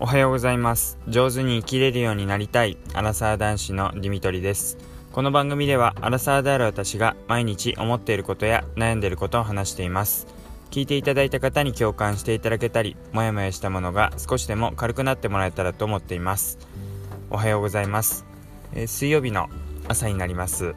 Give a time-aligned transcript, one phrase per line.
[0.00, 0.98] おはようございます。
[1.06, 4.76] 上手に生きれるようになりたいアラサー男子のディミトリです。
[5.12, 10.26] この番組ではアラサーである私が毎日思っていることや悩んでいることを話しています。
[10.72, 16.58] 聞いていただいた方に共感していただけたりモヤモヤしたものが少しでも軽くなってもらえたらと思っています。
[17.30, 18.26] おはようございます、
[18.74, 19.48] えー、水曜日の
[19.86, 20.74] 朝になります。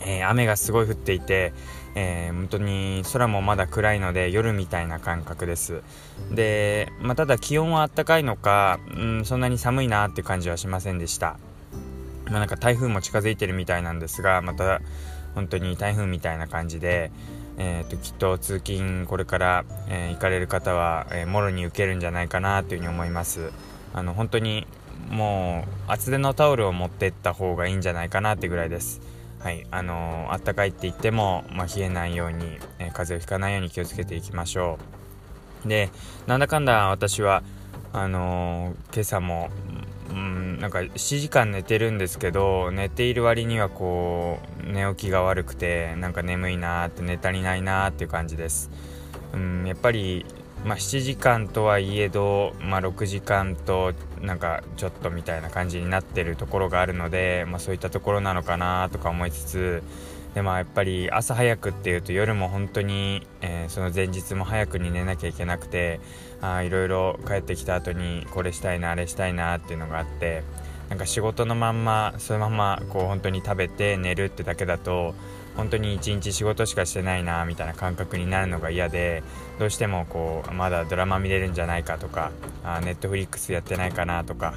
[0.00, 1.52] えー、雨がすごい降っていて、
[1.94, 5.82] えー、本当に空もまだ暗いので夜みたいな感覚です。
[6.30, 11.38] で、まあ、ただ気温は暖かいのか、うん、そんなに寒いなって感じはしませんでした、
[12.26, 14.80] まあ、なんか台風も近づいてるみたいなんですがまた
[15.34, 17.10] 本当に台風みたいな感じで、
[17.58, 23.52] えーと、きっと通勤これから、えー、行かれる方は、え、もろに受けるんじゃないかなというふうに思います。
[23.94, 24.66] あの本当に
[25.10, 29.00] もう厚手のタオルを持ってった方がいいんじゃないかなってぐらいです。
[29.40, 34.78] はいあのー、あったかいって言っても、まあ、冷えないように、えー、風邪をひかないように気をつけていきましょ
[35.64, 35.68] う。
[35.68, 35.90] で
[36.26, 37.42] なんだかんだ私は
[37.92, 39.50] あのー、今朝も
[40.10, 48.70] うんなんか7時間寝てるんですけど寝ている割にはこう寝起きが悪くてなんか眠いなーって寝足りないなーっていう感じです。
[49.32, 50.24] うんやっぱり
[50.64, 59.82] まあ、7時間とはいえど、まあ、6時間となんかちょっとみたいな感じになってるところがあるので、まあ、そういったところなのかなとか思いつつ
[60.34, 66.00] でもやっぱり朝早くっていうと夜も本当に、えー、その前日も早くに寝なきゃいけなくて
[66.40, 70.42] あいろいろ帰ってきた後にこれしたいなあれしたいなっていうのがあって
[70.90, 75.14] なんか仕事のまんまそのままこう本当に食べて寝るってだけだと
[75.58, 79.24] 本当に一日仕事しかしてないなみたいな感覚になるのが嫌で
[79.58, 82.30] どうしてもこうまだドラマ見れるんじゃないかとか
[82.62, 84.54] あネットフリックスやってないかなとか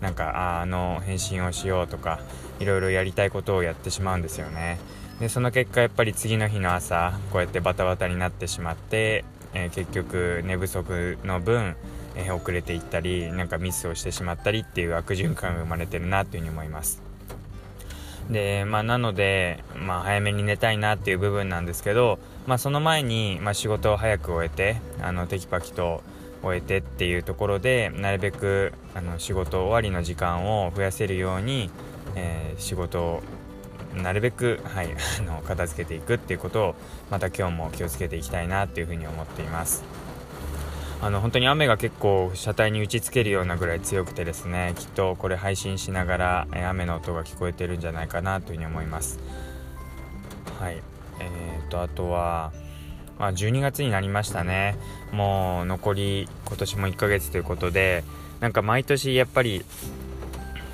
[0.00, 2.18] なんかあの返信をしようとか
[2.58, 4.80] いろいろやりたいことをやってしまうんですよね。
[5.20, 11.76] でその結果やっぱり次の日の朝こうやってバタバタになってしまって、えー、結局寝不足の分、
[12.16, 17.09] えー、遅れていったりなんかミスをしてしまったりっていう悪循環が生まれてるなというふうに思います。
[18.30, 26.02] で、まあ、なので、まあ、早めに寝たいなっていう部分なんですけど、まあ、その前に、まあ、仕事を早く終えてあのテキパキと
[26.42, 31.70] 終えてっていうところでなるべくあの仕事終わりの時間を増やせるように、
[32.14, 33.22] えー、仕事を
[33.94, 36.74] なるべく、はい、あの片付けていくっていうことを
[37.10, 39.82] また今日も気をつけていきたいなっていうふうに思っています。
[41.02, 49.18] あの本当に雨が結構車体に打ちつけるようなぐらい強くてですねきっとこれ配信しながら、え雨の音が聞こえてるんじゃないかなというふうに思います。
[50.58, 50.82] はい。
[51.20, 52.52] えーとあとは
[53.20, 54.76] まあ、12月になりましたね。
[55.12, 58.02] もう残り今年も1ヶ月ということで
[58.40, 59.62] なんか毎年やっぱり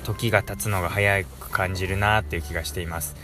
[0.05, 3.17] 時が経つのが早く感じるなっていう気がしています。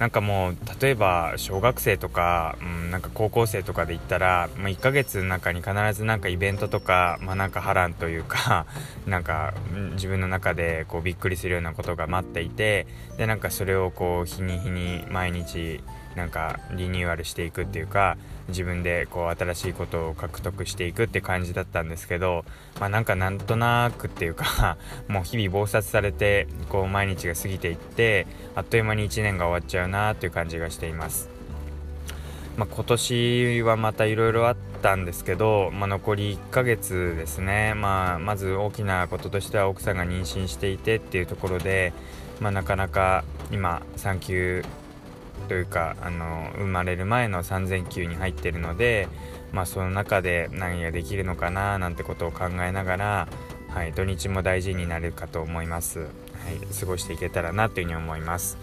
[0.00, 8.64] なんかもう例えば小学生とか、うん、なんか高校生とかで言ったら、まあ、1ヶ月の中に必ずなんかイベントとか、まあ、なんか波乱というか
[9.06, 9.52] なんか
[9.92, 12.86] 自分の中でこうびっくりするようなことが待っていて
[13.18, 15.84] でなんかそれをこう日に日に毎日
[16.16, 18.16] なんかリニューアルしていくっていうか
[18.48, 22.44] 自分でこう新しいことを獲得していくって感じだったんですけど、
[22.80, 24.76] まあ、なんかなんとなくっていうか
[25.08, 31.40] もう日々忙殺されてこう毎日が過ぎていってあっという間に1年が終わっちゃうなっていう感じがしています。
[32.56, 41.94] まあ、今年はまたいろいろあったんですけど、まあ、残り1ヶ月ですね、まあ、まず大きなこととしては奥さんが妊娠していてっていうところで、
[42.38, 44.64] まあ、なかなか今産休
[45.50, 49.08] というかあの生まれる前の3000級に入ってるので、
[49.50, 53.28] まあ、その中で何ができるのかななんてことを考えながら、
[53.70, 56.08] はい、土日も大事になるかと思います、はい、
[56.78, 58.58] 過ごしていけたらなというふうに思います。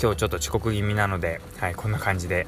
[0.00, 2.46] 今日ちょっと遅刻気味なので、はい、こんな感じで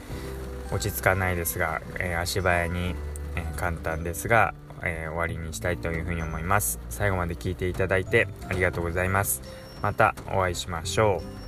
[0.70, 2.94] 落ち着かないですが、えー、足早に、
[3.34, 4.54] えー、簡単ですが、
[4.84, 6.78] えー、終わりにしたいというふうに思います。
[6.91, 9.42] 最後まで聞いていただいてありがとうございます。
[9.82, 11.47] またお会いしましょう。